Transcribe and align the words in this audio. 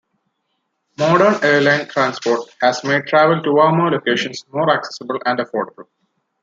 Modern 0.97 1.43
airline 1.43 1.87
transport 1.87 2.49
has 2.59 2.83
made 2.83 3.05
travel 3.05 3.39
to 3.43 3.51
warmer 3.51 3.91
locations 3.91 4.43
more 4.51 4.75
accessible 4.75 5.19
and 5.27 5.37
affordable. 5.37 5.89